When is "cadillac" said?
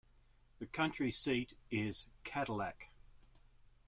2.23-2.89